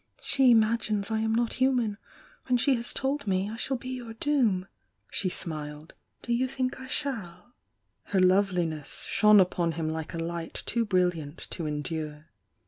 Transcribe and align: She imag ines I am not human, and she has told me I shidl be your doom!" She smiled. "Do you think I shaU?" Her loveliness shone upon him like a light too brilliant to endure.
She 0.23 0.55
imag 0.55 0.89
ines 0.89 1.11
I 1.11 1.19
am 1.19 1.35
not 1.35 1.53
human, 1.61 1.99
and 2.47 2.59
she 2.59 2.73
has 2.73 2.91
told 2.91 3.27
me 3.27 3.47
I 3.51 3.55
shidl 3.55 3.79
be 3.81 3.89
your 3.89 4.15
doom!" 4.15 4.65
She 5.11 5.29
smiled. 5.29 5.93
"Do 6.23 6.33
you 6.33 6.47
think 6.47 6.79
I 6.79 6.87
shaU?" 6.87 7.51
Her 8.05 8.19
loveliness 8.19 9.03
shone 9.07 9.39
upon 9.39 9.73
him 9.73 9.87
like 9.91 10.15
a 10.15 10.17
light 10.17 10.55
too 10.65 10.85
brilliant 10.85 11.37
to 11.51 11.67
endure. 11.67 12.29